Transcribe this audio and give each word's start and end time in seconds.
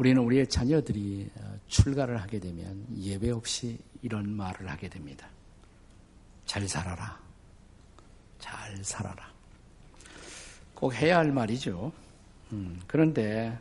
우리는 0.00 0.22
우리의 0.22 0.46
자녀들이 0.46 1.28
어, 1.36 1.58
출가를 1.68 2.22
하게 2.22 2.40
되면 2.40 2.86
예배 2.96 3.32
없이 3.32 3.78
이런 4.00 4.34
말을 4.34 4.66
하게 4.66 4.88
됩니다. 4.88 5.28
잘 6.46 6.66
살아라. 6.66 7.20
잘 8.38 8.82
살아라. 8.82 9.30
꼭 10.74 10.94
해야 10.94 11.18
할 11.18 11.30
말이죠. 11.30 11.92
음, 12.52 12.80
그런데 12.86 13.58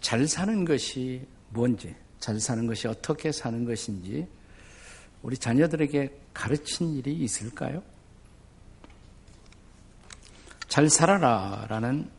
잘 0.00 0.26
사는 0.26 0.64
것이 0.64 1.26
뭔지, 1.50 1.94
잘 2.18 2.40
사는 2.40 2.66
것이 2.66 2.88
어떻게 2.88 3.30
사는 3.30 3.62
것인지 3.66 4.26
우리 5.20 5.36
자녀들에게 5.36 6.18
가르친 6.32 6.94
일이 6.94 7.12
있을까요? 7.12 7.82
잘 10.66 10.88
살아라 10.88 11.66
라는 11.68 12.10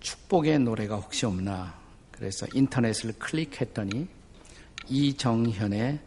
축복의 0.00 0.58
노래가 0.58 0.96
혹시 0.96 1.24
없나 1.24 1.85
그래서 2.16 2.46
인터넷을 2.52 3.12
클릭했더니 3.18 4.08
이정현의 4.88 5.98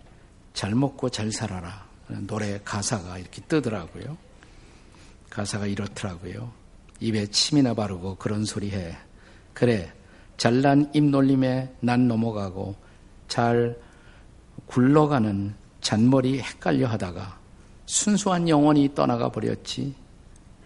잘 0.54 0.76
먹고 0.76 1.10
잘 1.10 1.32
살아라 1.32 1.88
노래 2.08 2.60
가사가 2.64 3.20
이렇게 3.20 3.42
뜨더라고요. 3.48 4.18
가사가 5.30 5.68
이렇더라고요. 5.68 6.52
입에 7.00 7.28
침이나 7.28 7.74
바르고 7.74 8.16
그런 8.16 8.46
소리 8.46 8.72
해. 8.72 8.98
그래, 9.54 9.92
잘난 10.38 10.90
입 10.94 11.04
놀림에 11.04 11.74
난 11.82 12.08
넘어가고 12.08 12.76
잘 13.28 13.78
굴러가는 14.66 15.54
잔머리 15.82 16.40
헷갈려 16.40 16.88
하다가 16.88 17.40
순수한 17.86 18.50
영혼이 18.50 18.96
떠나가 18.96 19.30
버렸지. 19.30 19.94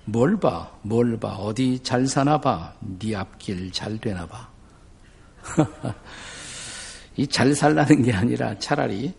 뭘 0.06 0.38
봐, 0.38 0.72
뭘 0.82 1.18
봐, 1.18 1.36
어디 1.36 1.80
잘 1.80 2.08
사나 2.08 2.40
봐, 2.40 2.74
네 3.00 3.16
앞길 3.16 3.72
잘 3.72 3.98
되나 4.00 4.26
봐. 4.26 4.53
이 7.18 7.28
잘 7.28 7.54
살라는 7.54 8.04
게 8.04 8.14
아니라 8.14 8.58
차라리 8.60 9.14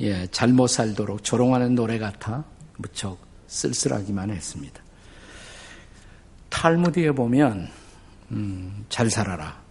예, 0.00 0.26
잘못 0.28 0.68
살도록 0.68 1.24
조롱하는 1.24 1.74
노래 1.74 1.98
같아 1.98 2.44
무척 2.76 3.18
쓸쓸하기만 3.46 4.30
했습니다. 4.30 4.82
탈무드에 6.48 7.12
보면 7.12 7.68
음, 8.30 8.84
잘 8.88 9.10
살아라. 9.10 9.62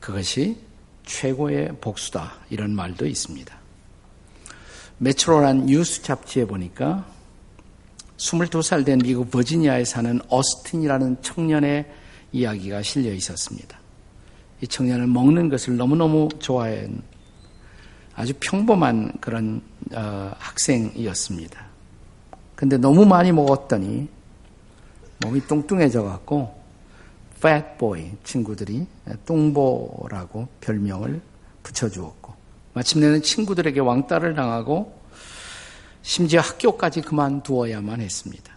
그것이 0.00 0.58
최고의 1.04 1.80
복수다. 1.80 2.34
이런 2.50 2.74
말도 2.74 3.06
있습니다. 3.06 3.56
메트로란 4.98 5.66
뉴스 5.66 6.02
잡지에 6.02 6.44
보니까 6.44 7.06
22살 8.18 8.84
된 8.84 8.98
미국 8.98 9.30
버지니아에 9.30 9.84
사는 9.84 10.20
어스틴이라는 10.28 11.22
청년의 11.22 11.86
이야기가 12.32 12.82
실려 12.82 13.12
있었습니다. 13.12 13.78
이 14.60 14.66
청년은 14.66 15.12
먹는 15.12 15.48
것을 15.48 15.76
너무너무 15.76 16.28
좋아한 16.38 17.02
아주 18.14 18.32
평범한 18.40 19.12
그런 19.20 19.62
어, 19.92 20.32
학생이었습니다. 20.38 21.66
근데 22.56 22.76
너무 22.76 23.06
많이 23.06 23.30
먹었더니 23.30 24.08
몸이 25.24 25.40
뚱뚱해져 25.42 26.02
갖고 26.02 26.58
fatboy 27.36 28.12
친구들이 28.24 28.86
뚱보라고 29.24 30.48
별명을 30.60 31.20
붙여주었고 31.62 32.34
마침내는 32.74 33.22
친구들에게 33.22 33.78
왕따를 33.78 34.34
당하고 34.34 34.98
심지어 36.02 36.40
학교까지 36.40 37.02
그만두어야만 37.02 38.00
했습니다. 38.00 38.52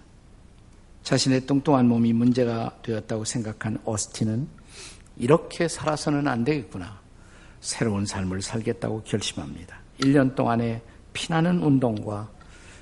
자신의 1.03 1.45
뚱뚱한 1.45 1.87
몸이 1.87 2.13
문제가 2.13 2.71
되었다고 2.83 3.25
생각한 3.25 3.79
어스틴은 3.85 4.47
이렇게 5.21 5.67
살아서는 5.67 6.27
안 6.27 6.43
되겠구나. 6.43 6.99
새로운 7.59 8.07
삶을 8.07 8.41
살겠다고 8.41 9.03
결심합니다. 9.03 9.77
1년 9.99 10.33
동안의 10.35 10.81
피나는 11.13 11.61
운동과 11.61 12.27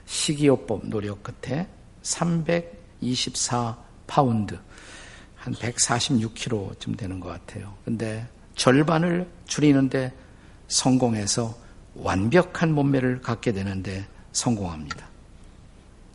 식이요법 0.05 0.87
노력 0.87 1.21
끝에 1.21 1.67
324 2.01 3.77
파운드, 4.07 4.57
한 5.35 5.53
146kg쯤 5.53 6.97
되는 6.97 7.19
것 7.19 7.27
같아요. 7.27 7.75
근데 7.83 8.25
절반을 8.55 9.29
줄이는데 9.45 10.13
성공해서 10.69 11.57
완벽한 11.93 12.71
몸매를 12.71 13.19
갖게 13.19 13.51
되는데 13.51 14.07
성공합니다. 14.31 15.05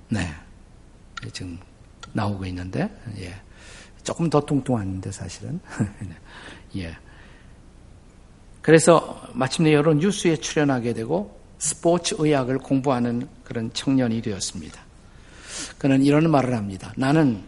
네. 0.09 0.33
지금 1.33 1.59
나오고 2.15 2.47
있는데, 2.47 2.91
예. 3.19 3.35
조금 4.05 4.31
더 4.31 4.41
뚱뚱한데, 4.41 5.11
사실은. 5.11 5.61
예. 6.77 6.97
그래서 8.63 9.21
마침내 9.35 9.75
여러 9.75 9.93
뉴스에 9.93 10.37
출연하게 10.37 10.95
되고 10.95 11.39
스포츠 11.59 12.15
의학을 12.19 12.59
공부하는 12.59 13.29
그런 13.43 13.73
청년이 13.73 14.23
되었습니다. 14.23 14.81
그는 15.79 16.03
이런 16.03 16.31
말을 16.31 16.55
합니다. 16.55 16.93
나는 16.97 17.43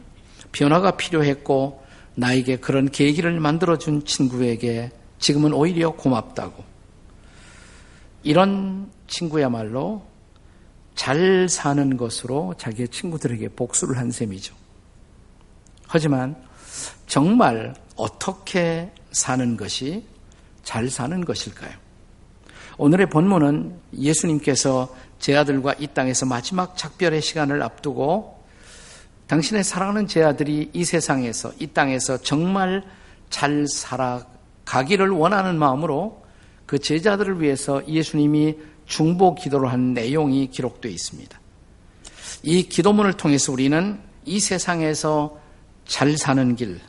변화가 0.53 0.97
필요했고 0.97 1.85
나에게 2.15 2.57
그런 2.57 2.91
계기를 2.91 3.41
만들어준 3.41 4.05
친구에게 4.05 4.91
지금은 5.19 5.53
오히려 5.53 5.91
고맙다고. 5.91 6.65
이런 8.23 8.91
친구야말로 9.07 10.05
잘 10.95 11.49
사는 11.49 11.97
것으로 11.97 12.55
자기의 12.59 12.89
친구들에게 12.89 13.49
복수를 13.51 13.99
한 13.99 14.11
셈이죠. 14.11 14.55
하지만 15.87 16.37
정말 17.07 17.75
어떻게 17.97 18.91
사는 19.11 19.57
것이 19.57 20.05
잘 20.63 20.91
사는 20.91 21.25
것일까요? 21.25 21.73
오늘의 22.79 23.09
본문은 23.09 23.81
예수님께서 23.99 24.95
제 25.19 25.37
아들과 25.37 25.75
이 25.79 25.87
땅에서 25.87 26.27
마지막 26.27 26.77
작별의 26.77 27.23
시간을 27.23 27.63
앞두고 27.63 28.45
당신의 29.29 29.65
사랑하는 29.65 30.07
제 30.07 30.23
아들이 30.23 30.71
이 30.73 30.85
세상에서, 30.85 31.53
이 31.59 31.67
땅에서 31.69 32.19
정말 32.19 32.85
잘 33.31 33.67
살아가기를 33.67 35.11
원하는 35.11 35.59
마음으로 35.59 36.23
그 36.67 36.79
제자들을 36.79 37.41
위해서 37.41 37.87
예수님이 37.89 38.57
중보 38.87 39.35
기도를 39.35 39.73
한 39.73 39.95
내용이 39.95 40.49
기록되어 40.51 40.91
있습니다. 40.91 41.41
이 42.43 42.63
기도문을 42.69 43.15
통해서 43.15 43.53
우리는 43.53 43.99
이 44.25 44.39
세상에서 44.39 45.41
잘 45.87 46.17
사는 46.17 46.57
길, 46.57 46.81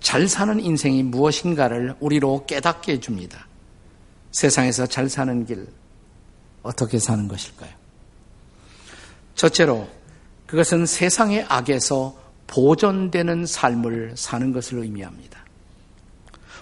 잘 0.00 0.28
사는 0.28 0.58
인생이 0.60 1.02
무엇인가를 1.02 1.96
우리로 2.00 2.46
깨닫게 2.46 2.94
해줍니다. 2.94 3.46
세상에서 4.32 4.86
잘 4.86 5.08
사는 5.08 5.44
길, 5.46 5.66
어떻게 6.62 6.98
사는 6.98 7.26
것일까요? 7.28 7.70
첫째로, 9.34 9.88
그것은 10.46 10.86
세상의 10.86 11.46
악에서 11.48 12.20
보존되는 12.46 13.46
삶을 13.46 14.12
사는 14.16 14.52
것을 14.52 14.78
의미합니다. 14.78 15.42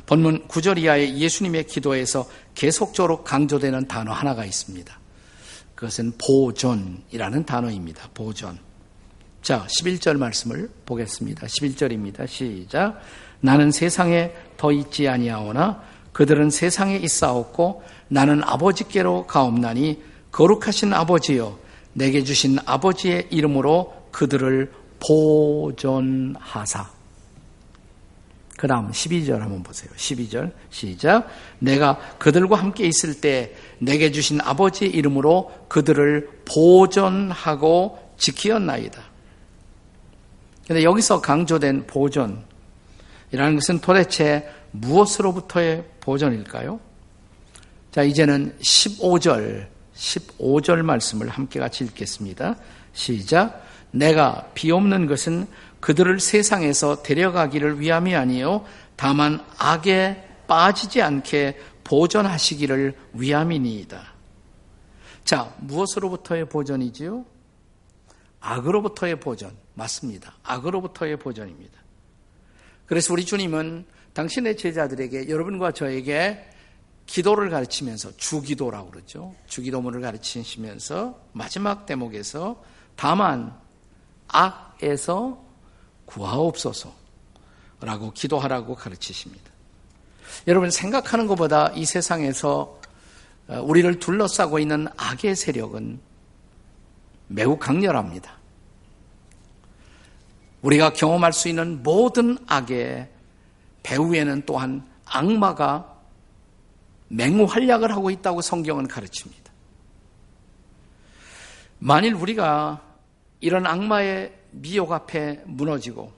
본문 0.07 0.49
9절 0.49 0.79
이하의 0.79 1.19
예수님의 1.19 1.67
기도에서 1.67 2.29
계속적으로 2.55 3.23
강조되는 3.25 3.89
단어 3.89 4.13
하나가 4.13 4.45
있습니다. 4.45 4.99
그것은 5.75 6.13
보존이라는 6.19 7.45
단어입니다. 7.45 8.11
보존. 8.15 8.59
자, 9.43 9.67
11절 9.67 10.19
말씀을 10.19 10.71
보겠습니다. 10.85 11.47
11절입니다. 11.47 12.27
시작. 12.27 13.01
나는 13.41 13.71
세상에 13.71 14.33
더 14.59 14.71
있지 14.71 15.09
아니하오나 15.09 15.83
그들은 16.13 16.51
세상에 16.51 16.97
있사옵고 16.97 17.83
나는 18.09 18.43
아버지께로 18.45 19.27
가옵나니 19.27 20.03
거룩하신 20.31 20.93
아버지여 20.93 21.59
내게 21.95 22.23
주신 22.23 22.59
아버지의 22.67 23.29
이름으로 23.31 24.09
그들을 24.13 24.73
보존하사. 25.01 26.91
그 28.59 28.67
다음 28.67 28.91
12절 28.91 29.39
한번 29.39 29.63
보세요. 29.63 29.91
12절 29.97 30.53
시작. 30.69 31.29
내가 31.61 31.99
그들과 32.19 32.57
함께 32.57 32.85
있을 32.85 33.23
때 33.23 33.55
내게 33.79 34.13
주신 34.13 34.39
아버지의 34.43 34.91
이름으로 34.91 35.51
그들을 35.69 36.29
보존하고 36.45 38.15
지키었나이다. 38.19 39.10
근데 40.71 40.85
여기서 40.85 41.21
강조된 41.21 41.89
보존, 41.89 42.45
이라는 43.33 43.57
것은 43.57 43.81
도대체 43.81 44.49
무엇으로부터의 44.71 45.85
보존일까요? 45.99 46.79
자, 47.91 48.05
이제는 48.05 48.57
15절, 48.61 49.67
15절 49.97 50.83
말씀을 50.83 51.29
함께 51.29 51.59
같이 51.59 51.83
읽겠습니다. 51.83 52.55
시작. 52.93 53.67
내가 53.91 54.49
비 54.55 54.71
없는 54.71 55.09
것은 55.09 55.49
그들을 55.81 56.21
세상에서 56.21 57.03
데려가기를 57.03 57.81
위함이 57.81 58.15
아니요 58.15 58.65
다만 58.95 59.45
악에 59.59 60.23
빠지지 60.47 61.03
않게 61.03 61.59
보존하시기를 61.83 62.95
위함이니이다. 63.15 64.01
자, 65.25 65.53
무엇으로부터의 65.59 66.49
보존이지요? 66.49 67.25
악으로부터의 68.41 69.21
보존. 69.21 69.57
맞습니다. 69.75 70.35
악으로부터의 70.43 71.19
보존입니다. 71.19 71.79
그래서 72.87 73.13
우리 73.13 73.25
주님은 73.25 73.87
당신의 74.13 74.57
제자들에게 74.57 75.29
여러분과 75.29 75.73
저에게 75.73 76.47
기도를 77.07 77.51
가르치면서 77.51 78.17
주기도라고 78.17 78.91
그러죠. 78.91 79.35
주기도문을 79.47 80.01
가르치시면서 80.01 81.21
마지막 81.33 81.87
대목에서 81.87 82.63
다만 82.97 83.57
악에서 84.29 85.45
구하옵소서라고 86.07 86.93
기도하라고 88.15 88.75
가르치십니다. 88.75 89.51
여러분 90.47 90.71
생각하는 90.71 91.27
것보다 91.27 91.73
이 91.75 91.85
세상에서 91.85 92.79
어, 93.49 93.61
우리를 93.61 93.99
둘러싸고 93.99 94.61
있는 94.61 94.87
악의 94.97 95.35
세력은 95.35 96.01
매우 97.33 97.57
강렬합니다. 97.57 98.33
우리가 100.63 100.93
경험할 100.93 101.33
수 101.33 101.49
있는 101.49 101.83
모든 101.83 102.37
악의 102.49 103.09
배후에는 103.85 104.43
또한 104.47 104.85
악마가 105.07 105.97
맹활약을 107.09 107.93
하고 107.93 108.11
있다고 108.11 108.41
성경은 108.41 108.89
가르칩니다. 108.89 109.53
만일 111.79 112.15
우리가 112.15 112.83
이런 113.41 113.65
악마의 113.67 114.37
미혹 114.51 114.93
앞에 114.93 115.43
무너지고 115.47 116.13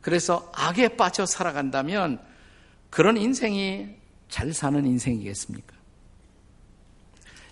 그래서 0.00 0.50
악에 0.54 0.96
빠져 0.96 1.26
살아간다면 1.26 2.20
그런 2.90 3.16
인생이 3.16 3.88
잘 4.28 4.52
사는 4.52 4.84
인생이겠습니까? 4.84 5.74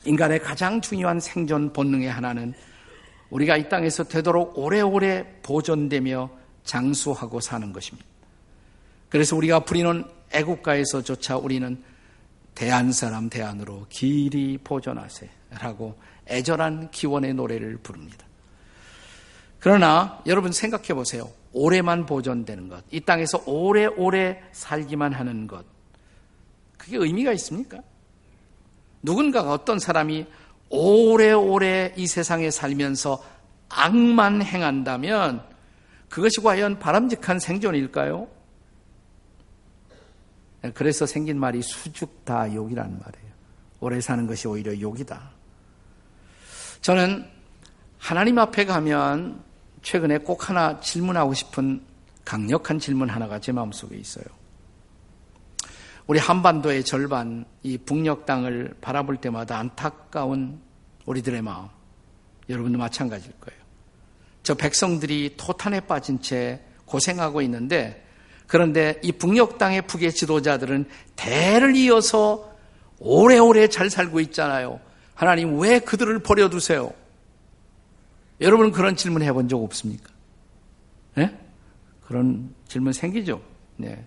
인간의 0.04 0.40
가장 0.40 0.80
중요한 0.80 1.20
생존 1.20 1.72
본능의 1.72 2.10
하나는 2.10 2.54
우리가 3.30 3.56
이 3.56 3.68
땅에서 3.68 4.04
되도록 4.04 4.58
오래오래 4.58 5.40
보존되며 5.42 6.30
장수하고 6.64 7.40
사는 7.40 7.72
것입니다. 7.72 8.06
그래서 9.08 9.36
우리가 9.36 9.60
부리는 9.60 10.04
애국가에서조차 10.32 11.36
우리는 11.36 11.82
대한 12.54 12.92
사람 12.92 13.28
대안으로 13.28 13.86
길이 13.88 14.58
보존하세라고 14.58 15.98
애절한 16.28 16.90
기원의 16.90 17.34
노래를 17.34 17.78
부릅니다. 17.78 18.26
그러나 19.58 20.20
여러분 20.26 20.52
생각해 20.52 20.88
보세요. 20.94 21.30
오래만 21.52 22.06
보존되는 22.06 22.68
것, 22.68 22.84
이 22.90 23.00
땅에서 23.00 23.42
오래오래 23.46 24.42
살기만 24.52 25.12
하는 25.12 25.46
것, 25.46 25.64
그게 26.76 26.96
의미가 26.96 27.32
있습니까? 27.32 27.80
누군가가 29.02 29.52
어떤 29.52 29.78
사람이 29.78 30.26
오래오래 30.70 31.94
이 31.96 32.06
세상에 32.06 32.50
살면서 32.50 33.22
악만 33.68 34.42
행한다면 34.42 35.42
그것이 36.08 36.40
과연 36.40 36.78
바람직한 36.78 37.38
생존일까요? 37.38 38.28
그래서 40.74 41.06
생긴 41.06 41.38
말이 41.38 41.60
수죽 41.62 42.24
다 42.24 42.52
욕이라는 42.52 42.90
말이에요. 42.90 43.34
오래 43.80 44.00
사는 44.00 44.26
것이 44.26 44.48
오히려 44.48 44.78
욕이다. 44.78 45.20
저는 46.80 47.28
하나님 47.98 48.38
앞에 48.38 48.64
가면 48.64 49.42
최근에 49.82 50.18
꼭 50.18 50.48
하나 50.48 50.80
질문하고 50.80 51.34
싶은 51.34 51.82
강력한 52.24 52.78
질문 52.78 53.10
하나가 53.10 53.38
제 53.38 53.52
마음속에 53.52 53.96
있어요. 53.96 54.24
우리 56.06 56.18
한반도의 56.18 56.84
절반, 56.84 57.46
이 57.62 57.78
북녘 57.78 58.26
땅을 58.26 58.74
바라볼 58.80 59.16
때마다 59.16 59.58
안타까운 59.58 60.60
우리들의 61.06 61.40
마음. 61.40 61.68
여러분도 62.48 62.78
마찬가지일 62.78 63.32
거예요. 63.40 63.60
저 64.42 64.54
백성들이 64.54 65.34
토탄에 65.38 65.80
빠진 65.80 66.20
채 66.20 66.60
고생하고 66.84 67.40
있는데 67.42 68.06
그런데 68.46 69.00
이 69.02 69.12
북녘 69.12 69.56
땅의 69.56 69.86
북의 69.86 70.12
지도자들은 70.12 70.86
대를 71.16 71.74
이어서 71.76 72.52
오래오래 72.98 73.68
잘 73.68 73.88
살고 73.88 74.20
있잖아요. 74.20 74.80
하나님 75.14 75.58
왜 75.58 75.78
그들을 75.78 76.18
버려두세요? 76.18 76.92
여러분은 78.42 78.72
그런 78.72 78.96
질문 78.96 79.22
해본 79.22 79.48
적 79.48 79.62
없습니까? 79.62 80.10
네? 81.14 81.34
그런 82.02 82.54
질문 82.68 82.92
생기죠? 82.92 83.40
네. 83.76 84.04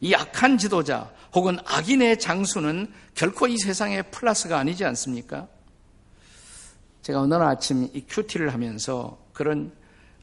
이 0.00 0.14
악한 0.14 0.58
지도자 0.58 1.10
혹은 1.34 1.58
악인의 1.64 2.18
장수는 2.18 2.92
결코 3.14 3.46
이 3.46 3.56
세상의 3.56 4.10
플러스가 4.10 4.58
아니지 4.58 4.84
않습니까? 4.84 5.48
제가 7.02 7.26
날 7.26 7.42
아침 7.42 7.88
이 7.94 8.04
큐티를 8.08 8.52
하면서 8.52 9.18
그런 9.32 9.72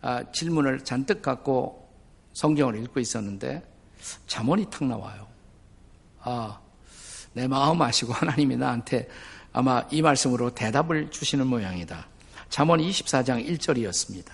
아, 0.02 0.24
질문을 0.32 0.84
잔뜩 0.84 1.22
갖고 1.22 1.90
성경을 2.34 2.82
읽고 2.84 3.00
있었는데 3.00 3.64
잠언이 4.28 4.70
탁 4.70 4.86
나와요. 4.86 5.28
아, 6.22 6.60
내 7.34 7.48
마음 7.48 7.82
아시고 7.82 8.14
하나님이 8.14 8.58
나한테 8.58 9.08
아마 9.54 9.84
이 9.92 10.02
말씀으로 10.02 10.54
대답을 10.54 11.10
주시는 11.10 11.48
모양이다. 11.48 12.08
잠언 12.50 12.80
24장 12.80 13.46
1절이었습니다. 13.48 14.32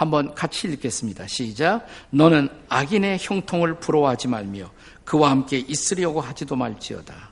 한번 0.00 0.34
같이 0.34 0.66
읽겠습니다. 0.66 1.26
시작. 1.26 1.86
너는 2.08 2.48
악인의 2.70 3.18
형통을 3.20 3.80
부러워하지 3.80 4.28
말며 4.28 4.70
그와 5.04 5.28
함께 5.28 5.58
있으려고 5.58 6.22
하지도 6.22 6.56
말지어다. 6.56 7.30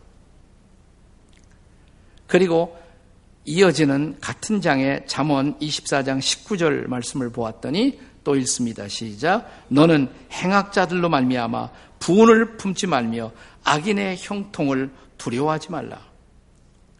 그리고 2.27 2.79
이어지는 3.47 4.19
같은 4.21 4.61
장의 4.61 5.05
잠언 5.07 5.59
24장 5.61 6.19
19절 6.19 6.89
말씀을 6.89 7.31
보았더니 7.31 7.99
또 8.23 8.37
읽습니다. 8.37 8.87
시작. 8.87 9.51
너는 9.69 10.11
행악자들로 10.31 11.09
말미암아 11.09 11.71
분을 12.01 12.59
품지 12.59 12.87
말며 12.87 13.33
악인의 13.65 14.19
형통을 14.19 14.91
두려워하지 15.17 15.71
말라. 15.71 16.07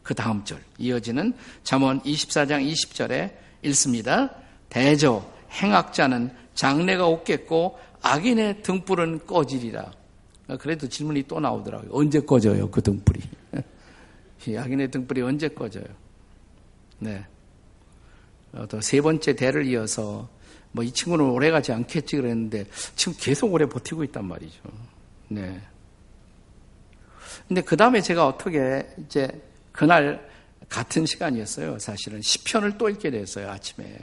그 0.03 0.15
다음 0.15 0.43
절 0.47 0.63
이어지는 0.79 1.35
잠언 1.63 2.01
24장 2.05 2.67
20절에 2.67 3.33
읽습니다. 3.65 4.31
대저 4.71 5.37
행악자는 5.51 6.31
장래가 6.55 7.07
없겠고 7.07 7.79
악인의 8.03 8.63
등불은 8.63 9.27
꺼지리라. 9.27 9.93
그래도 10.59 10.89
질문이 10.89 11.25
또 11.25 11.41
나오더라고요. 11.41 11.91
언제 11.93 12.21
꺼져요, 12.21 12.71
그 12.71 12.83
등불이? 12.83 13.21
악인의 14.57 14.91
등불이 14.91 15.21
언제 15.23 15.49
꺼져요? 15.49 15.85
네. 16.99 17.25
어, 18.53 18.67
또세 18.67 19.01
번째 19.01 19.37
대를 19.37 19.67
이어서 19.67 20.29
뭐 20.73 20.85
이 20.85 20.93
친구는 20.93 21.25
오래 21.25 21.51
가지 21.51 21.73
않겠지 21.73 22.17
그랬는데 22.17 22.67
지금 22.95 23.15
계속 23.19 23.53
오래 23.53 23.67
버티고 23.67 24.05
있단 24.05 24.25
말이죠. 24.25 24.63
네. 25.29 25.61
근데 27.47 27.63
그 27.63 27.77
다음에 27.77 28.01
제가 28.01 28.27
어떻게 28.27 28.87
이제 28.99 29.29
그날 29.73 30.29
같은 30.69 31.07
시간이었어요. 31.07 31.79
사실은 31.79 32.21
시편을 32.21 32.77
또 32.77 32.89
읽게 32.89 33.11
됐어요. 33.11 33.51
아침에. 33.51 33.99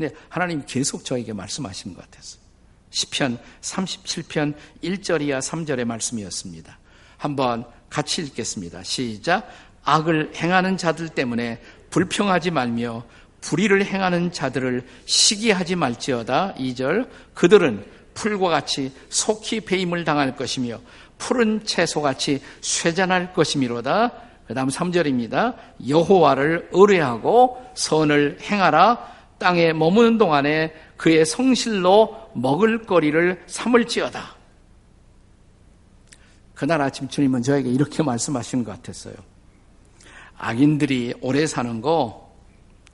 근데 0.00 0.14
하나님이 0.30 0.62
계속 0.66 1.04
저에게 1.04 1.34
말씀하시는 1.34 1.94
것 1.94 2.10
같았어요. 2.10 2.40
시편 2.88 3.38
37편 3.60 4.54
1절이야 4.82 5.40
3절의 5.40 5.84
말씀이었습니다. 5.84 6.78
한번 7.18 7.66
같이 7.90 8.22
읽겠습니다. 8.22 8.82
시작. 8.82 9.46
악을 9.84 10.32
행하는 10.36 10.78
자들 10.78 11.10
때문에 11.10 11.60
불평하지 11.90 12.50
말며 12.50 13.04
불의를 13.42 13.84
행하는 13.84 14.32
자들을 14.32 14.86
시기하지 15.04 15.76
말지어다. 15.76 16.54
2절. 16.54 17.06
그들은 17.34 17.84
풀과 18.14 18.48
같이 18.48 18.94
속히 19.10 19.60
배임을 19.60 20.04
당할 20.04 20.34
것이며 20.34 20.80
푸른 21.18 21.62
채소같이 21.66 22.40
쇠잔할 22.62 23.34
것이미로다. 23.34 24.12
그 24.46 24.54
다음 24.54 24.68
3절입니다. 24.68 25.56
여호와를 25.86 26.70
의뢰하고 26.72 27.62
선을 27.74 28.38
행하라. 28.40 29.19
땅에 29.40 29.72
머무는 29.72 30.18
동안에 30.18 30.72
그의 30.96 31.26
성실로 31.26 32.30
먹을 32.34 32.84
거리를 32.84 33.42
삼을지어다. 33.46 34.36
그날 36.54 36.82
아침 36.82 37.08
주님은 37.08 37.42
저에게 37.42 37.70
이렇게 37.70 38.02
말씀하신 38.02 38.64
것 38.64 38.72
같았어요. 38.72 39.14
악인들이 40.36 41.14
오래 41.22 41.46
사는 41.46 41.80
거 41.80 42.30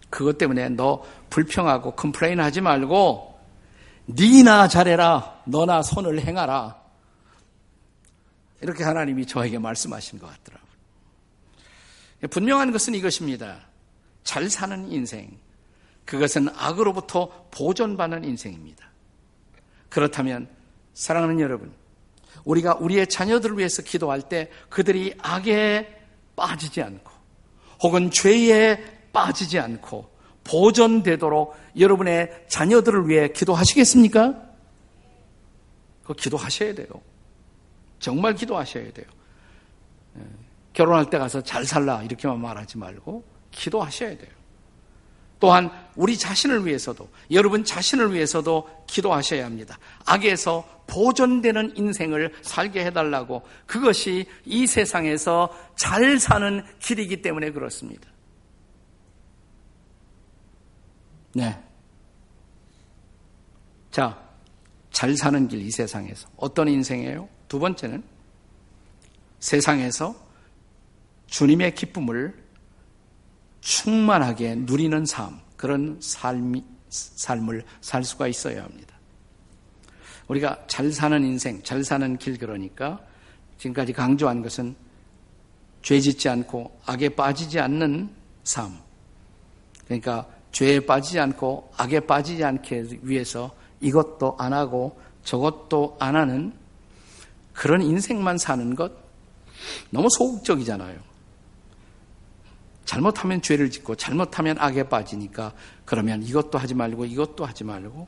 그것 0.09 0.39
때문에 0.39 0.69
너 0.71 1.05
불평하고 1.31 1.97
complain 1.97 2.39
하지 2.41 2.61
말고 2.61 3.39
니나 4.09 4.69
잘해라 4.69 5.43
너나 5.47 5.83
선을 5.83 6.21
행하라 6.21 6.77
이렇게 8.63 8.85
하나님이 8.85 9.27
저에게 9.27 9.59
말씀하신 9.59 10.21
것 10.21 10.29
같더라고요. 10.29 10.67
분명한 12.31 12.71
것은 12.71 12.95
이것입니다. 12.95 13.59
잘 14.23 14.49
사는 14.49 14.91
인생 14.93 15.37
그것은 16.07 16.49
악으로부터 16.57 17.49
보존받는 17.51 18.25
인생입니다. 18.25 18.87
그렇다면 19.91 20.49
사랑하는 20.95 21.41
여러분 21.41 21.73
우리가 22.45 22.77
우리의 22.77 23.09
자녀들을 23.09 23.59
위해서 23.59 23.83
기도할 23.83 24.23
때 24.23 24.51
그들이 24.71 25.15
악에 25.19 26.05
빠지지 26.37 26.81
않고 26.83 27.11
혹은 27.83 28.11
죄에 28.11 28.79
빠지지 29.13 29.59
않고 29.59 30.11
보존되도록 30.45 31.57
여러분의 31.79 32.47
자녀들을 32.49 33.09
위해 33.09 33.29
기도하시겠습니까? 33.29 34.47
그 36.05 36.15
기도하셔야 36.15 36.75
돼요. 36.75 36.89
정말 37.99 38.35
기도하셔야 38.35 38.93
돼요. 38.93 39.07
예, 40.19 40.23
결혼할 40.73 41.11
때 41.11 41.19
가서 41.19 41.41
잘 41.43 41.65
살라 41.65 42.05
이렇게만 42.05 42.41
말하지 42.41 42.79
말고 42.79 43.25
기도하셔야 43.51 44.17
돼요. 44.17 44.36
또한 45.39 45.71
우리 45.97 46.17
자신을 46.17 46.65
위해서도 46.67 47.09
여러분 47.31 47.65
자신을 47.65 48.15
위해서도 48.15 48.69
기도하셔야 48.87 49.45
합니다. 49.45 49.79
악에서 50.05 50.83
보존되는 50.87 51.77
인생을 51.77 52.35
살게 52.43 52.85
해달라고 52.87 53.43
그것이 53.67 54.27
이 54.45 54.67
세상에서 54.67 55.51
잘 55.77 56.19
사는 56.19 56.63
길이기 56.79 57.23
때문에 57.23 57.51
그렇습니다. 57.51 58.09
네. 61.35 61.59
자, 63.91 64.23
잘 64.91 65.17
사는 65.17 65.49
길 65.49 65.61
이 65.61 65.71
세상에서 65.71 66.29
어떤 66.37 66.69
인생이에요? 66.69 67.29
두 67.49 67.59
번째는 67.59 68.03
세상에서 69.41 70.15
주님의 71.27 71.75
기쁨을 71.75 72.46
충만하게 73.67 74.55
누리는 74.61 75.05
삶, 75.07 75.41
그런 75.57 75.99
삶이, 76.01 76.63
삶을 76.89 77.65
살 77.81 78.05
수가 78.05 78.29
있어야 78.29 78.63
합니다. 78.63 78.95
우리가 80.29 80.65
잘 80.69 80.93
사는 80.93 81.21
인생, 81.25 81.61
잘 81.65 81.83
사는 81.83 82.17
길 82.17 82.39
그러니까 82.39 83.01
지금까지 83.59 83.93
강조한 83.93 84.41
것은 84.41 84.77
죄 85.83 85.99
짓지 85.99 86.29
않고 86.29 86.79
악에 86.87 87.09
빠지지 87.09 87.59
않는 87.59 88.09
삶. 88.45 88.79
그러니까 89.85 90.29
죄에 90.53 90.79
빠지지 90.79 91.19
않고 91.19 91.73
악에 91.77 92.01
빠지지 92.01 92.45
않게 92.45 92.85
위해서 93.03 93.53
이것도 93.81 94.37
안 94.39 94.53
하고 94.53 95.01
저것도 95.25 95.97
안 95.99 96.15
하는 96.15 96.53
그런 97.53 97.83
인생만 97.83 98.39
사는 98.39 98.77
것 98.77 98.93
너무 99.91 100.07
소극적이잖아요. 100.09 101.06
잘못하면 102.87 103.43
죄를 103.43 103.71
짓고 103.71 103.97
잘못하면 103.97 104.57
악에 104.59 104.85
빠지니까 104.85 105.53
그러면 105.85 106.23
이것도 106.23 106.57
하지 106.57 106.75
말고 106.75 107.05
이것도 107.05 107.45
하지 107.45 107.65
말고 107.65 108.07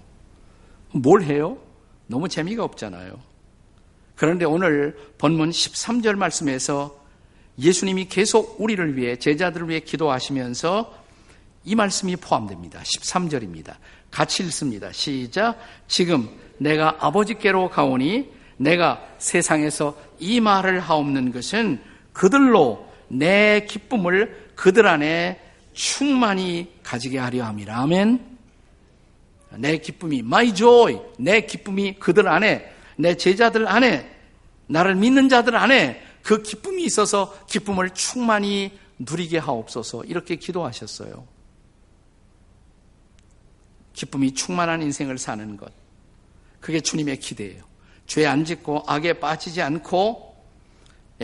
뭘 0.92 1.22
해요? 1.24 1.58
너무 2.06 2.28
재미가 2.28 2.64
없잖아요. 2.64 3.20
그런데 4.16 4.46
오늘 4.46 4.96
본문 5.18 5.50
13절 5.50 6.16
말씀에서 6.16 6.98
예수님이 7.58 8.06
계속 8.06 8.60
우리를 8.60 8.96
위해 8.96 9.16
제자들을 9.16 9.68
위해 9.68 9.80
기도하시면서 9.80 10.94
이 11.64 11.74
말씀이 11.74 12.16
포함됩니다. 12.16 12.80
13절입니다. 12.80 13.74
같이 14.10 14.42
읽습니다. 14.44 14.90
시작. 14.92 15.58
지금 15.86 16.28
내가 16.56 16.96
아버지께로 17.00 17.68
가오니 17.68 18.30
내가 18.56 19.04
세상에서 19.18 19.96
이 20.18 20.40
말을 20.40 20.80
하옵는 20.80 21.32
것은 21.32 21.80
그들로 22.12 22.87
내 23.08 23.66
기쁨을 23.66 24.52
그들 24.54 24.86
안에 24.86 25.40
충만히 25.72 26.72
가지게 26.82 27.18
하려 27.18 27.44
함이라. 27.44 27.78
아멘. 27.82 28.38
내 29.56 29.78
기쁨이 29.78 30.18
my 30.18 30.54
joy, 30.54 31.00
내 31.18 31.40
기쁨이 31.42 31.98
그들 31.98 32.28
안에, 32.28 32.70
내 32.96 33.16
제자들 33.16 33.66
안에, 33.66 34.10
나를 34.66 34.94
믿는 34.94 35.28
자들 35.28 35.56
안에 35.56 36.02
그 36.22 36.42
기쁨이 36.42 36.84
있어서 36.84 37.34
기쁨을 37.46 37.90
충만히 37.90 38.78
누리게 38.98 39.38
하옵소서. 39.38 40.04
이렇게 40.04 40.36
기도하셨어요. 40.36 41.26
기쁨이 43.94 44.34
충만한 44.34 44.82
인생을 44.82 45.16
사는 45.18 45.56
것. 45.56 45.72
그게 46.60 46.80
주님의 46.80 47.20
기대예요. 47.20 47.62
죄 48.06 48.26
안 48.26 48.44
짓고 48.44 48.84
악에 48.86 49.14
빠지지 49.20 49.62
않고 49.62 50.34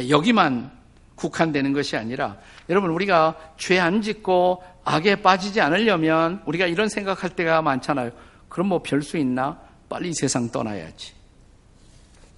여기만 0.08 0.70
국한되는 1.16 1.72
것이 1.72 1.96
아니라 1.96 2.36
여러분 2.68 2.90
우리가 2.90 3.36
죄 3.56 3.78
안 3.78 4.02
짓고 4.02 4.62
악에 4.84 5.16
빠지지 5.22 5.60
않으려면 5.60 6.42
우리가 6.46 6.66
이런 6.66 6.88
생각할 6.88 7.30
때가 7.30 7.62
많잖아요. 7.62 8.10
그럼 8.48 8.68
뭐 8.68 8.82
별 8.82 9.02
수 9.02 9.16
있나? 9.16 9.58
빨리 9.88 10.12
세상 10.14 10.50
떠나야지. 10.50 11.12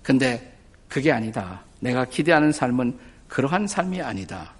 근데 0.02 0.56
그게 0.88 1.10
아니다. 1.12 1.62
내가 1.80 2.04
기대하는 2.04 2.52
삶은 2.52 2.98
그러한 3.28 3.66
삶이 3.66 4.00
아니다. 4.02 4.52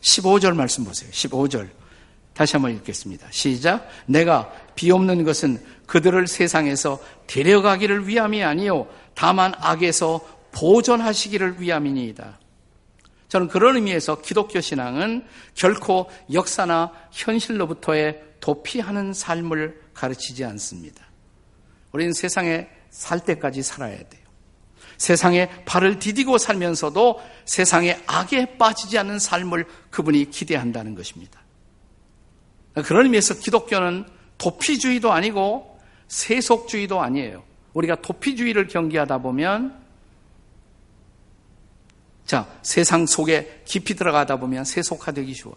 15절 0.00 0.54
말씀 0.56 0.84
보세요. 0.84 1.10
15절. 1.10 1.68
다시 2.34 2.54
한번 2.56 2.72
읽겠습니다. 2.76 3.26
시작. 3.30 3.88
내가 4.06 4.50
비 4.74 4.90
없는 4.90 5.22
것은 5.24 5.62
그들을 5.86 6.26
세상에서 6.26 6.98
데려가기를 7.26 8.08
위함이 8.08 8.42
아니요 8.42 8.86
다만 9.14 9.52
악에서 9.58 10.20
보존하시기를 10.52 11.60
위함이니이다. 11.60 12.38
저는 13.32 13.48
그런 13.48 13.76
의미에서 13.76 14.20
기독교 14.20 14.60
신앙은 14.60 15.24
결코 15.54 16.10
역사나 16.34 16.92
현실로부터의 17.12 18.22
도피하는 18.40 19.14
삶을 19.14 19.80
가르치지 19.94 20.44
않습니다. 20.44 21.06
우리는 21.92 22.12
세상에 22.12 22.68
살 22.90 23.20
때까지 23.20 23.62
살아야 23.62 23.96
돼요. 23.96 24.20
세상에 24.98 25.48
발을 25.64 25.98
디디고 25.98 26.36
살면서도 26.36 27.22
세상에 27.46 27.98
악에 28.06 28.58
빠지지 28.58 28.98
않는 28.98 29.18
삶을 29.18 29.64
그분이 29.88 30.28
기대한다는 30.28 30.94
것입니다. 30.94 31.40
그런 32.84 33.06
의미에서 33.06 33.38
기독교는 33.38 34.04
도피주의도 34.36 35.10
아니고 35.10 35.80
세속주의도 36.08 37.00
아니에요. 37.00 37.42
우리가 37.72 37.94
도피주의를 38.02 38.68
경계하다 38.68 39.22
보면 39.22 39.81
자, 42.24 42.48
세상 42.62 43.06
속에 43.06 43.62
깊이 43.64 43.94
들어가다 43.94 44.36
보면 44.36 44.64
세속화되기 44.64 45.34
쉬워요. 45.34 45.56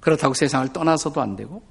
그렇다고 0.00 0.34
세상을 0.34 0.72
떠나서도 0.72 1.20
안 1.20 1.36
되고 1.36 1.62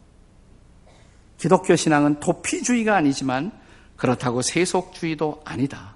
기독교 1.38 1.76
신앙은 1.76 2.20
도피주의가 2.20 2.96
아니지만 2.96 3.52
그렇다고 3.98 4.42
세속주의도 4.42 5.42
아니다. 5.44 5.96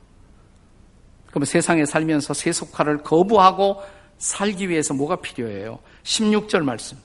그러면 1.28 1.46
세상에 1.46 1.86
살면서 1.86 2.34
세속화를 2.34 3.04
거부하고 3.04 3.82
살기 4.18 4.70
위해서 4.70 4.94
뭐가 4.94 5.18
필요해요? 5.18 5.80
16절 6.04 6.62
말씀. 6.62 6.98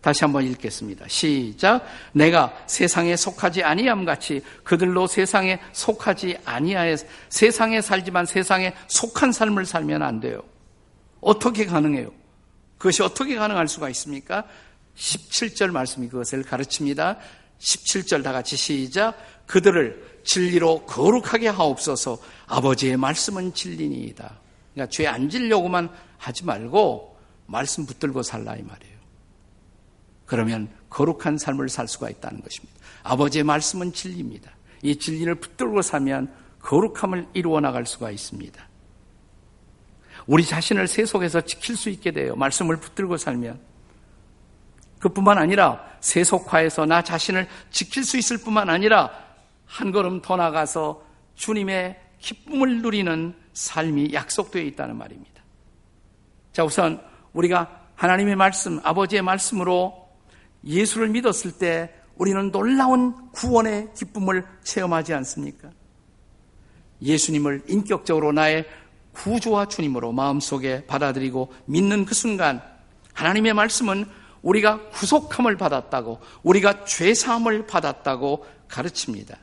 다시 0.00 0.24
한번 0.24 0.44
읽겠습니다. 0.46 1.06
시작. 1.08 1.84
내가 2.12 2.56
세상에 2.66 3.16
속하지 3.16 3.62
아니함 3.62 4.04
같이 4.04 4.40
그들로 4.64 5.06
세상에 5.06 5.60
속하지 5.72 6.38
아니하여 6.44 6.96
세상에 7.28 7.80
살지만 7.82 8.24
세상에 8.26 8.74
속한 8.88 9.32
삶을 9.32 9.66
살면 9.66 10.02
안 10.02 10.20
돼요. 10.20 10.42
어떻게 11.20 11.66
가능해요? 11.66 12.10
그것이 12.78 13.02
어떻게 13.02 13.36
가능할 13.36 13.68
수가 13.68 13.90
있습니까? 13.90 14.44
17절 14.96 15.70
말씀이 15.70 16.08
그것을 16.08 16.42
가르칩니다. 16.42 17.18
17절 17.58 18.24
다 18.24 18.32
같이 18.32 18.56
시작. 18.56 19.14
그들을 19.46 20.20
진리로 20.24 20.84
거룩하게 20.86 21.48
하옵소서 21.48 22.18
아버지의 22.46 22.96
말씀은 22.96 23.52
진리니이다. 23.52 24.38
그러니까 24.72 24.90
죄 24.90 25.06
안 25.06 25.28
질려고만 25.28 25.90
하지 26.16 26.44
말고 26.44 27.18
말씀 27.46 27.84
붙들고 27.84 28.22
살라 28.22 28.56
이 28.56 28.62
말이에요. 28.62 28.99
그러면 30.30 30.68
거룩한 30.90 31.38
삶을 31.38 31.68
살 31.68 31.88
수가 31.88 32.08
있다는 32.08 32.40
것입니다. 32.40 32.78
아버지의 33.02 33.42
말씀은 33.42 33.92
진리입니다. 33.92 34.52
이 34.80 34.94
진리를 34.94 35.34
붙들고 35.34 35.82
살면 35.82 36.32
거룩함을 36.60 37.26
이루어 37.34 37.58
나갈 37.58 37.84
수가 37.84 38.12
있습니다. 38.12 38.64
우리 40.28 40.44
자신을 40.44 40.86
세속에서 40.86 41.40
지킬 41.40 41.76
수 41.76 41.90
있게 41.90 42.12
돼요. 42.12 42.36
말씀을 42.36 42.76
붙들고 42.76 43.16
살면. 43.16 43.58
그뿐만 45.00 45.36
아니라 45.36 45.84
세속화에서 45.98 46.86
나 46.86 47.02
자신을 47.02 47.48
지킬 47.72 48.04
수 48.04 48.16
있을 48.16 48.38
뿐만 48.38 48.70
아니라 48.70 49.10
한 49.66 49.90
걸음 49.90 50.22
더 50.22 50.36
나가서 50.36 51.04
주님의 51.34 52.00
기쁨을 52.20 52.82
누리는 52.82 53.34
삶이 53.52 54.14
약속되어 54.14 54.62
있다는 54.62 54.96
말입니다. 54.96 55.42
자, 56.52 56.62
우선 56.62 57.02
우리가 57.32 57.86
하나님의 57.96 58.36
말씀, 58.36 58.78
아버지의 58.84 59.22
말씀으로 59.22 59.99
예수를 60.64 61.08
믿었을 61.08 61.52
때 61.52 61.94
우리는 62.16 62.50
놀라운 62.50 63.30
구원의 63.32 63.90
기쁨을 63.94 64.44
체험하지 64.62 65.14
않습니까? 65.14 65.70
예수님을 67.00 67.62
인격적으로 67.66 68.32
나의 68.32 68.66
구주와 69.12 69.66
주님으로 69.66 70.12
마음속에 70.12 70.86
받아들이고 70.86 71.52
믿는 71.64 72.04
그 72.04 72.14
순간 72.14 72.62
하나님의 73.14 73.54
말씀은 73.54 74.04
우리가 74.42 74.88
구속함을 74.90 75.56
받았다고 75.56 76.20
우리가 76.42 76.84
죄사함을 76.84 77.66
받았다고 77.66 78.46
가르칩니다. 78.68 79.38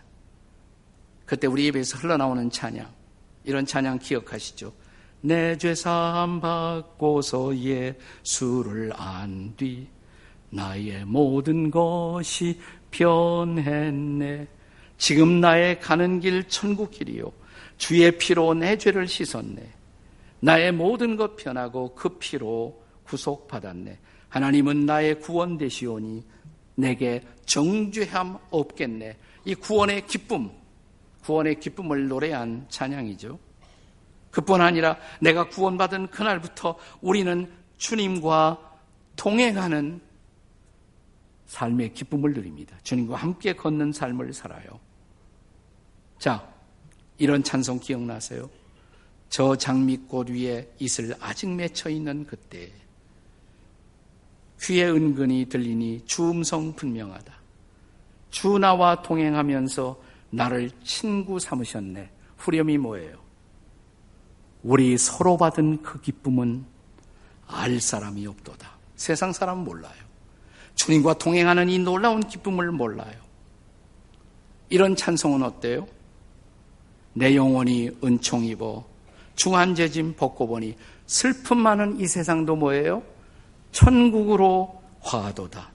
그때 1.26 1.48
우리 1.48 1.68
입에서 1.68 1.98
흘러나오는 1.98 2.50
찬양 2.50 2.88
이런 3.44 3.66
찬양 3.66 4.00
기억하시죠? 4.00 4.74
내 5.22 5.58
죄사함 5.58 6.42
받고서 6.42 7.56
예수를 7.58 8.94
안 8.96 9.54
뒤 9.58 9.88
나의 10.50 11.06
모든 11.06 11.72
것이 11.72 12.60
변했네. 12.92 14.48
지금 14.98 15.42
나의 15.42 15.80
가는 15.80 16.20
길 16.20 16.48
천국 16.48 16.92
길이요. 16.92 17.32
주의 17.78 18.18
피로 18.18 18.54
내 18.54 18.78
죄를 18.78 19.08
씻었네. 19.08 19.74
나의 20.40 20.72
모든 20.72 21.16
것 21.16 21.36
편하고 21.36 21.94
그 21.96 22.10
피로 22.18 22.82
구속받았네. 23.04 24.00
하나님은 24.30 24.86
나의 24.86 25.20
구원 25.20 25.58
되시오니 25.58 26.24
내게 26.76 27.22
정죄함 27.46 28.38
없겠네. 28.50 29.18
이 29.46 29.56
구원의 29.56 30.06
기쁨, 30.08 30.52
구원의 31.24 31.60
기쁨을 31.60 32.08
노래한 32.08 32.66
찬양이죠. 32.70 33.40
그뿐 34.32 34.62
아니라 34.62 34.98
내가 35.20 35.48
구원받은 35.50 36.08
그날부터 36.08 36.78
우리는 37.02 37.50
주님과 37.78 38.60
동행하는 39.16 40.02
삶의 41.48 41.94
기쁨을 41.94 42.34
누립니다. 42.34 42.78
주님과 42.84 43.16
함께 43.16 43.54
걷는 43.54 43.92
삶을 43.92 44.34
살아요. 44.34 44.80
자, 46.20 46.48
이런 47.18 47.44
찬송 47.44 47.80
기억나세요? 47.80 48.50
저 49.30 49.56
장미꽃 49.56 50.30
위에 50.30 50.72
이슬 50.80 51.14
아직 51.20 51.50
맺혀 51.50 51.90
있는 51.90 52.26
그때 52.26 52.72
귀에 54.62 54.90
은근히 54.90 55.46
들리니 55.48 56.06
주 56.06 56.30
음성 56.30 56.74
분명하다. 56.74 57.34
주 58.30 58.58
나와 58.58 59.02
동행하면서 59.02 60.02
나를 60.32 60.72
친구 60.84 61.40
삼으셨네. 61.40 62.12
후렴이 62.38 62.78
뭐예요? 62.78 63.18
우리 64.64 64.98
서로 64.98 65.38
받은 65.38 65.82
그 65.82 66.02
기쁨은 66.02 66.66
알 67.48 67.80
사람이 67.80 68.26
없도다. 68.28 68.78
세상 68.96 69.32
사람은 69.32 69.64
몰라요. 69.64 70.07
주님과 70.78 71.16
동행하는 71.16 71.70
이 71.70 71.80
놀라운 71.80 72.22
기쁨을 72.22 72.72
몰라요. 72.72 73.14
이런 74.70 74.96
찬송은 74.96 75.44
어때요? 75.44 75.88
내 77.14 77.36
영혼이 77.36 77.90
은총 78.04 78.46
입어 78.46 78.86
중한재짐 79.36 80.16
벗고 80.16 80.48
보니 80.48 80.76
슬픔 81.08 81.58
많은 81.60 82.00
이 82.00 82.08
세상도 82.08 82.56
뭐예요? 82.56 83.04
천국으로 83.72 84.82
화도다. 85.02 85.72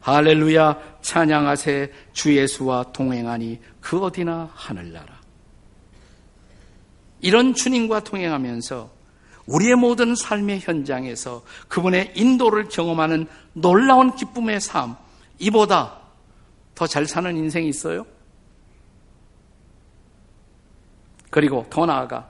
할렐루야 0.00 0.98
찬양하세 1.02 1.92
주 2.12 2.34
예수와 2.36 2.92
동행하니 2.92 3.58
그 3.80 4.00
어디나 4.02 4.50
하늘나라. 4.54 5.20
이런 7.20 7.52
주님과 7.52 8.04
동행하면서 8.04 8.99
우리의 9.50 9.74
모든 9.74 10.14
삶의 10.14 10.60
현장에서 10.60 11.42
그분의 11.68 12.12
인도를 12.14 12.68
경험하는 12.68 13.26
놀라운 13.52 14.14
기쁨의 14.14 14.60
삶, 14.60 14.96
이보다 15.38 15.98
더 16.74 16.86
잘 16.86 17.06
사는 17.06 17.36
인생이 17.36 17.68
있어요? 17.68 18.06
그리고 21.28 21.66
더 21.68 21.84
나아가 21.84 22.28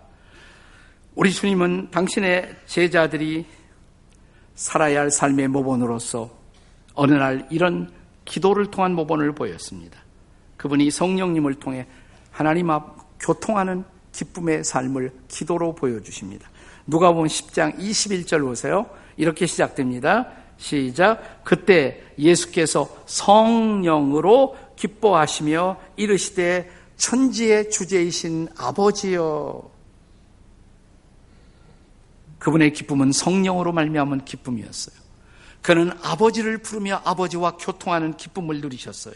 우리 1.14 1.30
주님은 1.30 1.90
당신의 1.90 2.56
제자들이 2.66 3.46
살아야 4.54 5.00
할 5.00 5.10
삶의 5.10 5.48
모본으로서 5.48 6.30
어느 6.94 7.14
날 7.14 7.46
이런 7.50 7.92
기도를 8.24 8.70
통한 8.70 8.94
모본을 8.94 9.32
보였습니다. 9.34 9.98
그분이 10.56 10.90
성령님을 10.90 11.54
통해 11.54 11.86
하나님 12.30 12.70
앞 12.70 12.96
교통하는 13.20 13.84
기쁨의 14.12 14.64
삶을 14.64 15.12
기도로 15.28 15.74
보여주십니다. 15.74 16.50
누가 16.90 17.12
보면 17.12 17.28
10장 17.28 17.78
21절 17.78 18.42
보세요. 18.42 18.90
이렇게 19.16 19.46
시작됩니다. 19.46 20.28
시작. 20.58 21.44
그때 21.44 22.02
예수께서 22.18 22.88
성령으로 23.06 24.56
기뻐하시며 24.74 25.80
이르시되 25.96 26.68
천지의 26.96 27.70
주제이신 27.70 28.48
아버지여. 28.56 29.70
그분의 32.40 32.72
기쁨은 32.72 33.12
성령으로 33.12 33.72
말미암은 33.72 34.24
기쁨이었어요. 34.24 34.98
그는 35.62 35.92
아버지를 36.02 36.58
부르며 36.58 37.02
아버지와 37.04 37.56
교통하는 37.58 38.16
기쁨을 38.16 38.60
누리셨어요. 38.62 39.14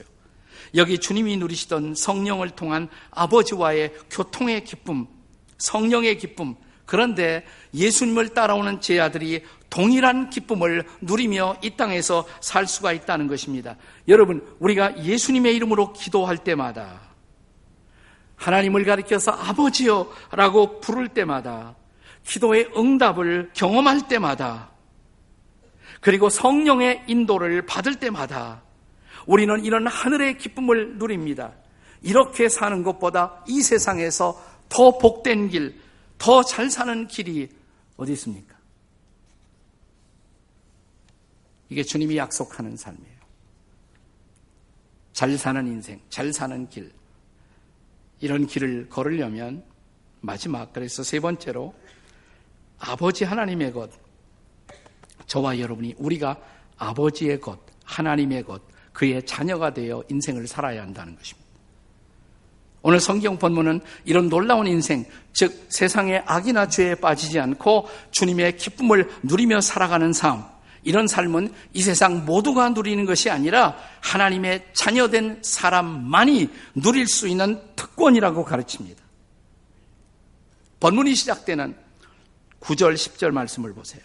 여기 0.77 0.99
주님이 0.99 1.39
누리시던 1.39 1.95
성령을 1.97 2.51
통한 2.51 2.89
아버지와의 3.11 3.95
교통의 4.11 4.65
기쁨, 4.65 5.07
성령의 5.59 6.19
기쁨, 6.19 6.55
그런데 6.87 7.45
예수님을 7.73 8.31
따라오는 8.31 8.81
제 8.81 9.01
아들이 9.01 9.43
동일한 9.71 10.31
기쁨을 10.31 10.85
누리며 11.01 11.57
이 11.63 11.77
땅에서 11.77 12.27
살 12.41 12.67
수가 12.67 12.93
있다는 12.93 13.27
것입니다. 13.27 13.77
여러분, 14.07 14.47
우리가 14.61 15.03
예수님의 15.03 15.57
이름으로 15.57 15.93
기도할 15.93 16.39
때마다 16.39 17.01
하나님을 18.37 18.85
가리켜서 18.85 19.33
아버지요 19.33 20.09
라고 20.31 20.81
부를 20.81 21.09
때마다 21.09 21.75
기도의 22.27 22.71
응답을 22.77 23.51
경험할 23.55 24.09
때마다 24.09 24.71
그리고 26.01 26.29
성령의 26.29 27.05
인도를 27.07 27.65
받을 27.67 27.95
때마다 27.95 28.63
우리는 29.27 29.65
이런 29.65 29.87
하늘의 29.87 30.39
기쁨을 30.39 30.99
누립니다. 30.99 31.53
이렇게 32.03 32.49
사는 32.49 32.83
것보다 32.83 33.43
이 33.49 33.63
세상에서 33.63 34.41
더 34.69 34.99
복된 34.99 35.49
길, 35.49 35.81
더 36.25 36.43
잘 36.43 36.71
사는 36.71 37.07
길이 37.07 37.51
어디 37.99 38.13
있습니까? 38.13 38.57
이게 41.69 41.83
주님이 41.83 42.17
약속하는 42.17 42.79
삶이에요. 42.79 43.15
잘 45.13 45.37
사는 45.37 45.67
인생, 45.67 46.01
잘 46.09 46.33
사는 46.33 46.67
길. 46.71 46.91
이런 48.21 48.47
길을 48.47 48.89
걸으려면 48.89 49.63
마지막, 50.23 50.73
그래서 50.73 51.03
세 51.03 51.21
번째로 51.21 51.75
아버지 52.79 53.25
하나님의 53.25 53.75
것, 53.75 53.91
저와 55.27 55.59
여러분이 55.59 55.97
우리가 55.99 56.41
아버지의 56.79 57.39
것, 57.39 57.61
하나님의 57.85 58.45
것, 58.45 58.63
그의 58.95 59.27
자녀가 59.27 59.75
되어 59.75 60.03
인생을 60.09 60.47
살아야 60.47 60.81
한다는 60.81 61.17
것입니다. 61.17 61.44
오늘 62.87 63.01
성경 63.01 63.39
본문은 63.39 63.81
이런 64.05 64.29
놀라운 64.29 64.67
인생, 64.67 65.07
즉 65.33 65.69
세상의 65.71 66.23
악이나 66.27 66.69
죄에 66.69 66.97
빠지지 66.97 67.41
않고 67.41 67.89
주님의 68.11 68.59
기쁨을 68.59 69.09
누리며 69.23 69.63
살아가는 69.63 70.13
삶, 70.13 70.45
이런 70.83 71.09
삶은 71.09 71.51
이 71.73 71.81
세상 71.81 72.27
모두가 72.27 72.69
누리는 72.69 73.07
것이 73.07 73.31
아니라 73.31 73.75
하나님의 74.03 74.67
자녀된 74.75 75.39
사람만이 75.41 76.51
누릴 76.75 77.07
수 77.07 77.27
있는 77.27 77.59
특권이라고 77.75 78.45
가르칩니다. 78.45 79.03
본문이 80.79 81.15
시작되는 81.15 81.75
9절, 82.61 82.97
10절 82.97 83.31
말씀을 83.31 83.73
보세요. 83.73 84.03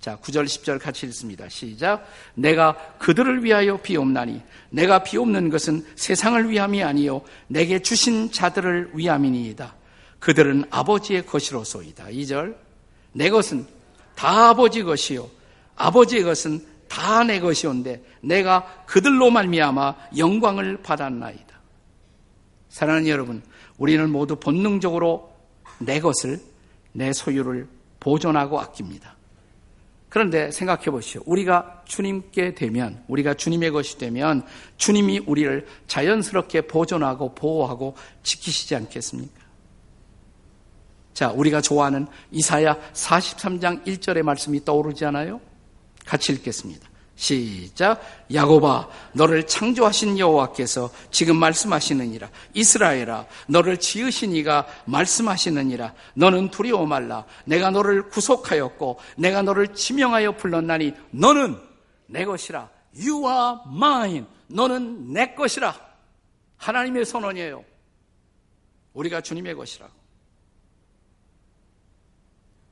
자, 0.00 0.16
9절, 0.22 0.44
10절 0.44 0.80
같이 0.80 1.06
읽습니다. 1.06 1.48
시작. 1.48 2.06
내가 2.34 2.76
그들을 2.98 3.42
위하여 3.42 3.76
비옵나니, 3.78 4.40
내가 4.70 5.02
비옵는 5.02 5.50
것은 5.50 5.84
세상을 5.96 6.48
위함이 6.48 6.82
아니요, 6.82 7.22
내게 7.48 7.80
주신 7.80 8.30
자들을 8.30 8.92
위함이니이다. 8.94 9.74
그들은 10.20 10.64
아버지의 10.70 11.26
것이로소이다. 11.26 12.06
2절. 12.06 12.56
내 13.12 13.28
것은 13.28 13.66
다 14.14 14.50
아버지 14.50 14.82
것이요. 14.82 15.28
아버지의 15.76 16.22
것은 16.22 16.64
다 16.88 17.24
내 17.24 17.40
것이온데, 17.40 18.02
내가 18.22 18.84
그들로 18.86 19.30
말미암아 19.30 19.94
영광을 20.16 20.80
받았나이다. 20.82 21.60
사랑하는 22.68 23.08
여러분, 23.08 23.42
우리는 23.76 24.08
모두 24.10 24.36
본능적으로 24.36 25.32
내 25.78 26.00
것을, 26.00 26.40
내 26.92 27.12
소유를 27.12 27.68
보존하고 28.00 28.60
아낍니다. 28.60 29.17
그런데 30.08 30.50
생각해 30.50 30.84
보시오. 30.86 31.22
우리가 31.26 31.82
주님께 31.84 32.54
되면, 32.54 33.04
우리가 33.08 33.34
주님의 33.34 33.70
것이 33.70 33.98
되면 33.98 34.42
주님이 34.78 35.20
우리를 35.26 35.66
자연스럽게 35.86 36.62
보존하고 36.62 37.34
보호하고 37.34 37.94
지키시지 38.22 38.74
않겠습니까? 38.74 39.38
자, 41.12 41.30
우리가 41.30 41.60
좋아하는 41.60 42.06
이사야 42.30 42.78
43장 42.92 43.84
1절의 43.84 44.22
말씀이 44.22 44.64
떠오르지 44.64 45.04
않아요? 45.04 45.40
같이 46.06 46.32
읽겠습니다. 46.32 46.87
시작. 47.18 48.00
야고바, 48.32 48.88
너를 49.12 49.44
창조하신 49.44 50.20
여호와께서 50.20 50.88
지금 51.10 51.36
말씀하시느니라. 51.36 52.30
이스라엘아, 52.54 53.26
너를 53.48 53.78
지으신 53.78 54.36
이가 54.36 54.68
말씀하시느니라. 54.84 55.94
너는 56.14 56.50
두려워 56.50 56.86
말라. 56.86 57.24
내가 57.44 57.70
너를 57.70 58.08
구속하였고, 58.08 59.00
내가 59.16 59.42
너를 59.42 59.74
지명하여 59.74 60.36
불렀나니, 60.36 60.94
너는 61.10 61.60
내 62.06 62.24
것이라. 62.24 62.70
You 62.96 63.28
are 63.28 63.56
mine. 63.66 64.26
너는 64.46 65.12
내 65.12 65.34
것이라. 65.34 65.74
하나님의 66.56 67.04
선언이에요. 67.04 67.64
우리가 68.92 69.22
주님의 69.22 69.56
것이라고. 69.56 69.92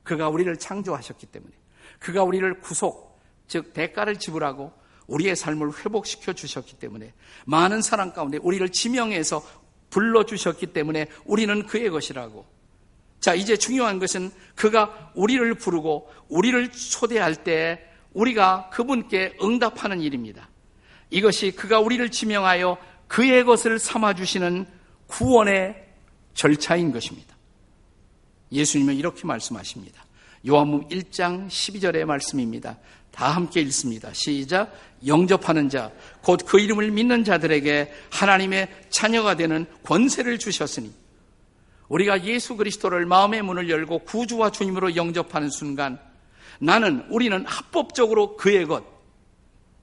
그가 0.03 0.29
우리를 0.29 0.57
창조하셨기 0.57 1.25
때문에. 1.25 1.53
그가 1.99 2.23
우리를 2.23 2.61
구속, 2.61 3.06
즉 3.47 3.73
대가를 3.73 4.17
지불하고 4.17 4.71
우리의 5.07 5.35
삶을 5.35 5.71
회복시켜 5.79 6.33
주셨기 6.33 6.77
때문에 6.77 7.13
많은 7.45 7.81
사람 7.81 8.13
가운데 8.13 8.37
우리를 8.41 8.69
지명해서 8.69 9.43
불러 9.89 10.25
주셨기 10.25 10.67
때문에 10.67 11.07
우리는 11.25 11.65
그의 11.65 11.89
것이라고. 11.89 12.45
자, 13.19 13.33
이제 13.33 13.57
중요한 13.57 13.99
것은 13.99 14.31
그가 14.55 15.11
우리를 15.15 15.53
부르고 15.55 16.11
우리를 16.27 16.71
초대할 16.71 17.43
때 17.43 17.83
우리가 18.13 18.69
그분께 18.71 19.37
응답하는 19.41 20.01
일입니다. 20.01 20.49
이것이 21.09 21.51
그가 21.51 21.79
우리를 21.79 22.09
지명하여 22.11 22.77
그의 23.07 23.45
것을 23.45 23.79
삼아 23.79 24.15
주시는 24.15 24.67
구원의 25.07 25.87
절차인 26.33 26.91
것입니다. 26.91 27.35
예수님은 28.51 28.95
이렇게 28.95 29.25
말씀하십니다. 29.25 30.06
요한복음 30.45 30.89
1장 30.89 31.47
12절의 31.47 32.05
말씀입니다. 32.05 32.77
다 33.11 33.29
함께 33.29 33.61
읽습니다. 33.61 34.11
시작. 34.13 34.71
영접하는 35.05 35.69
자, 35.69 35.91
곧 36.21 36.45
그 36.45 36.59
이름을 36.59 36.91
믿는 36.91 37.23
자들에게 37.23 37.91
하나님의 38.11 38.69
자녀가 38.89 39.35
되는 39.35 39.65
권세를 39.83 40.37
주셨으니 40.37 40.91
우리가 41.89 42.25
예수 42.25 42.55
그리스도를 42.55 43.05
마음의 43.05 43.41
문을 43.41 43.69
열고 43.69 43.99
구주와 43.99 44.51
주님으로 44.51 44.95
영접하는 44.95 45.49
순간 45.49 45.99
나는 46.59 47.05
우리는 47.09 47.45
합법적으로 47.45 48.35
그의 48.37 48.65
것 48.65 48.83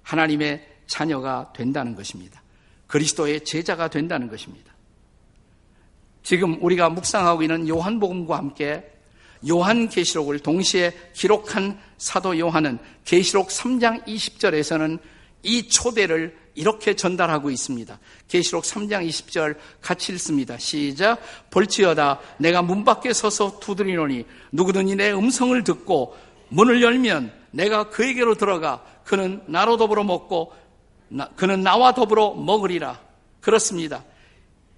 하나님의 0.02 0.68
자녀가 0.86 1.52
된다는 1.54 1.94
것입니다. 1.94 2.42
그리스도의 2.86 3.44
제자가 3.44 3.88
된다는 3.88 4.28
것입니다. 4.28 4.72
지금 6.22 6.62
우리가 6.62 6.90
묵상하고 6.90 7.42
있는 7.42 7.68
요한복음과 7.68 8.36
함께 8.36 8.93
요한계시록을 9.46 10.40
동시에 10.40 10.92
기록한 11.12 11.78
사도 11.98 12.38
요한은 12.38 12.78
계시록 13.04 13.48
3장 13.48 14.06
20절에서는 14.06 14.98
이 15.42 15.68
초대를 15.68 16.36
이렇게 16.54 16.94
전달하고 16.94 17.50
있습니다. 17.50 17.98
계시록 18.28 18.64
3장 18.64 19.06
20절 19.08 19.56
같이 19.80 20.12
읽습니다. 20.12 20.56
시작. 20.58 21.20
볼지어다 21.50 22.20
내가 22.38 22.62
문 22.62 22.84
밖에 22.84 23.12
서서 23.12 23.58
두드리노니 23.60 24.24
누구든지 24.52 24.96
내 24.96 25.12
음성을 25.12 25.62
듣고 25.64 26.16
문을 26.48 26.82
열면 26.82 27.32
내가 27.50 27.90
그에게로 27.90 28.36
들어가 28.36 28.84
그는 29.04 29.42
나로 29.46 29.76
더불어 29.76 30.04
먹고 30.04 30.52
그는 31.36 31.62
나와 31.62 31.92
더불어 31.92 32.34
먹으리라. 32.34 33.00
그렇습니다. 33.40 34.04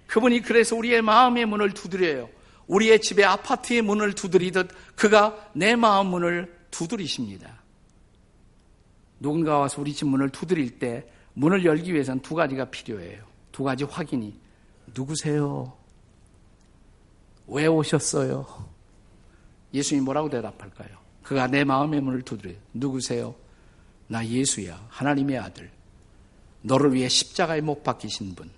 그분이 0.07 0.41
그래서 0.41 0.75
우리의 0.75 1.01
마음의 1.01 1.45
문을 1.45 1.73
두드려요. 1.73 2.29
우리의 2.67 3.01
집의 3.01 3.25
아파트의 3.25 3.81
문을 3.81 4.13
두드리듯 4.13 4.69
그가 4.95 5.49
내 5.53 5.75
마음 5.75 6.07
문을 6.07 6.55
두드리십니다. 6.71 7.61
누군가 9.19 9.57
와서 9.57 9.81
우리 9.81 9.93
집 9.93 10.05
문을 10.05 10.29
두드릴 10.29 10.79
때 10.79 11.07
문을 11.33 11.65
열기 11.65 11.93
위해서는 11.93 12.21
두 12.21 12.35
가지가 12.35 12.65
필요해요. 12.65 13.23
두 13.51 13.63
가지 13.63 13.83
확인이. 13.83 14.39
누구세요? 14.93 15.75
왜 17.47 17.65
오셨어요? 17.67 18.67
예수님이 19.73 20.03
뭐라고 20.05 20.29
대답할까요? 20.29 20.89
그가 21.23 21.47
내 21.47 21.63
마음의 21.63 22.01
문을 22.01 22.21
두드려요. 22.21 22.57
누구세요? 22.73 23.35
나 24.07 24.25
예수야. 24.25 24.85
하나님의 24.89 25.37
아들. 25.37 25.69
너를 26.61 26.93
위해 26.93 27.09
십자가에 27.09 27.61
못 27.61 27.83
박히신 27.83 28.35
분. 28.35 28.49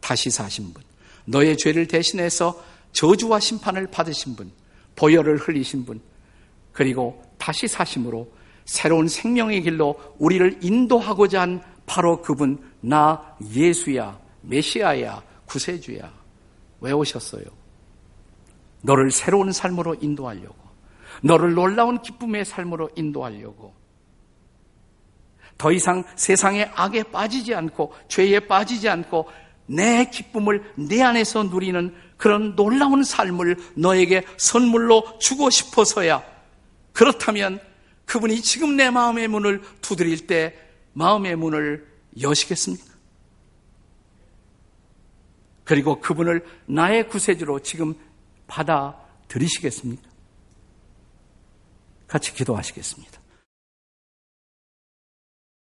다시 0.00 0.30
사신 0.30 0.72
분. 0.72 0.82
너의 1.24 1.56
죄를 1.56 1.86
대신해서 1.86 2.62
저주와 2.92 3.40
심판을 3.40 3.86
받으신 3.88 4.36
분, 4.36 4.52
보혈을 4.96 5.36
흘리신 5.36 5.84
분, 5.84 6.00
그리고 6.72 7.22
다시 7.38 7.66
사심으로 7.66 8.30
새로운 8.64 9.08
생명의 9.08 9.62
길로 9.62 9.98
우리를 10.18 10.58
인도하고자 10.62 11.40
한 11.40 11.62
바로 11.86 12.22
그분, 12.22 12.58
나 12.80 13.36
예수야, 13.52 14.18
메시아야, 14.42 15.22
구세주야. 15.46 16.12
왜 16.80 16.92
오셨어요? 16.92 17.44
너를 18.82 19.10
새로운 19.10 19.52
삶으로 19.52 19.96
인도하려고. 20.00 20.56
너를 21.22 21.54
놀라운 21.54 22.00
기쁨의 22.00 22.44
삶으로 22.44 22.90
인도하려고. 22.96 23.74
더 25.58 25.70
이상 25.70 26.02
세상의 26.16 26.70
악에 26.74 27.04
빠지지 27.04 27.54
않고, 27.54 27.92
죄에 28.08 28.40
빠지지 28.40 28.88
않고, 28.88 29.28
내 29.66 30.06
기쁨을 30.06 30.74
내 30.76 31.02
안에서 31.02 31.44
누리는 31.44 31.94
그런 32.22 32.54
놀라운 32.54 33.02
삶을 33.02 33.56
너에게 33.74 34.24
선물로 34.36 35.18
주고 35.18 35.50
싶어서야 35.50 36.22
그렇다면 36.92 37.58
그분이 38.04 38.42
지금 38.42 38.76
내 38.76 38.90
마음의 38.90 39.26
문을 39.26 39.60
두드릴 39.80 40.28
때 40.28 40.56
마음의 40.92 41.34
문을 41.34 41.84
여시겠습니까? 42.20 42.94
그리고 45.64 46.00
그분을 46.00 46.46
나의 46.66 47.08
구세주로 47.08 47.58
지금 47.58 47.96
받아들이시겠습니까? 48.46 50.08
같이 52.06 52.32
기도하시겠습니다. 52.34 53.20